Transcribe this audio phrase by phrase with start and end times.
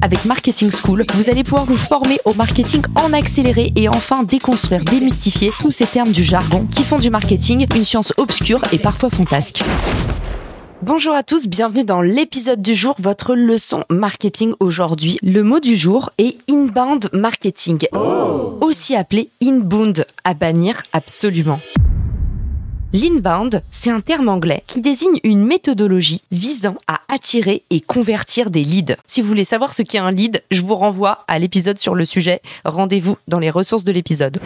[0.00, 4.84] Avec Marketing School, vous allez pouvoir vous former au marketing en accéléré et enfin déconstruire,
[4.84, 9.10] démystifier tous ces termes du jargon qui font du marketing une science obscure et parfois
[9.10, 9.62] fantasque.
[10.82, 15.18] Bonjour à tous, bienvenue dans l'épisode du jour, votre leçon marketing aujourd'hui.
[15.22, 17.78] Le mot du jour est inbound marketing,
[18.60, 21.58] aussi appelé inbound, à bannir absolument.
[22.94, 28.64] L'inbound, c'est un terme anglais qui désigne une méthodologie visant à attirer et convertir des
[28.64, 28.96] leads.
[29.06, 32.06] Si vous voulez savoir ce qu'est un lead, je vous renvoie à l'épisode sur le
[32.06, 32.40] sujet.
[32.64, 34.40] Rendez-vous dans les ressources de l'épisode.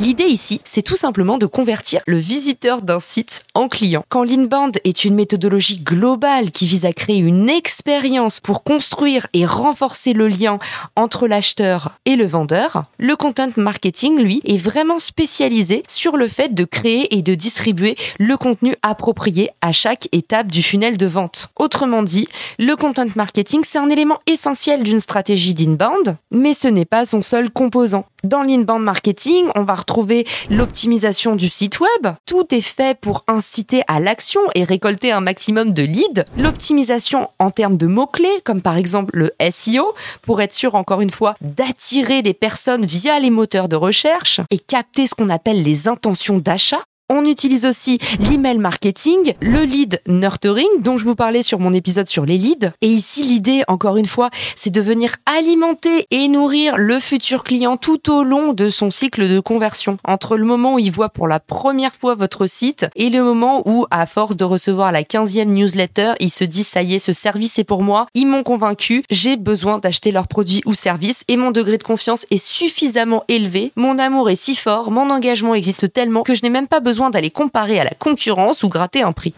[0.00, 4.02] L'idée ici, c'est tout simplement de convertir le visiteur d'un site en client.
[4.08, 9.46] Quand l'inbound est une méthodologie globale qui vise à créer une expérience pour construire et
[9.46, 10.58] renforcer le lien
[10.96, 16.52] entre l'acheteur et le vendeur, le content marketing, lui, est vraiment spécialisé sur le fait
[16.52, 21.50] de créer et de distribuer le contenu approprié à chaque étape du funnel de vente.
[21.54, 22.26] Autrement dit,
[22.58, 27.22] le content marketing, c'est un élément essentiel d'une stratégie d'inbound, mais ce n'est pas son
[27.22, 28.04] seul composant.
[28.24, 32.14] Dans l'inbound marketing, on va retrouver l'optimisation du site web.
[32.24, 36.24] Tout est fait pour inciter à l'action et récolter un maximum de leads.
[36.38, 41.10] L'optimisation en termes de mots-clés, comme par exemple le SEO, pour être sûr encore une
[41.10, 45.86] fois d'attirer des personnes via les moteurs de recherche et capter ce qu'on appelle les
[45.86, 46.80] intentions d'achat.
[47.10, 52.08] On utilise aussi l'email marketing, le lead nurturing dont je vous parlais sur mon épisode
[52.08, 52.72] sur les leads.
[52.80, 57.76] Et ici, l'idée, encore une fois, c'est de venir alimenter et nourrir le futur client
[57.76, 59.98] tout au long de son cycle de conversion.
[60.04, 63.62] Entre le moment où il voit pour la première fois votre site et le moment
[63.68, 67.12] où, à force de recevoir la 15e newsletter, il se dit, ça y est, ce
[67.12, 71.36] service est pour moi, ils m'ont convaincu, j'ai besoin d'acheter leurs produits ou services et
[71.36, 75.92] mon degré de confiance est suffisamment élevé, mon amour est si fort, mon engagement existe
[75.92, 79.12] tellement que je n'ai même pas besoin d'aller comparer à la concurrence ou gratter un
[79.12, 79.34] prix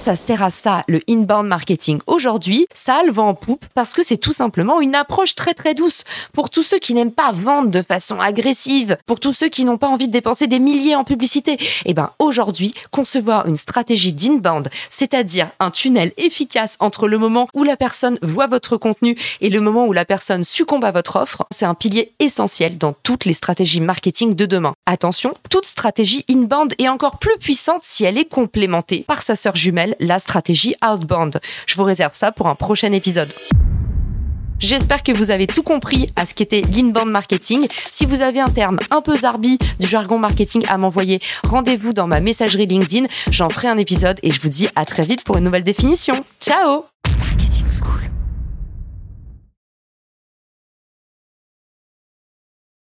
[0.00, 2.00] ça sert à ça, le inbound marketing.
[2.06, 5.74] Aujourd'hui, ça le vent en poupe parce que c'est tout simplement une approche très très
[5.74, 9.64] douce pour tous ceux qui n'aiment pas vendre de façon agressive, pour tous ceux qui
[9.64, 11.58] n'ont pas envie de dépenser des milliers en publicité.
[11.84, 17.64] Eh ben, aujourd'hui, concevoir une stratégie d'inbound, c'est-à-dire un tunnel efficace entre le moment où
[17.64, 21.44] la personne voit votre contenu et le moment où la personne succombe à votre offre,
[21.50, 24.74] c'est un pilier essentiel dans toutes les stratégies marketing de demain.
[24.86, 29.56] Attention, toute stratégie inbound est encore plus puissante si elle est complémentée par sa sœur
[29.56, 31.40] jumelle la stratégie outbound.
[31.66, 33.32] Je vous réserve ça pour un prochain épisode.
[34.58, 37.66] J'espère que vous avez tout compris à ce qu'était l'inbound marketing.
[37.90, 42.08] Si vous avez un terme un peu zarbi du jargon marketing à m'envoyer, rendez-vous dans
[42.08, 43.06] ma messagerie LinkedIn.
[43.30, 46.24] J'en ferai un épisode et je vous dis à très vite pour une nouvelle définition.
[46.40, 46.97] Ciao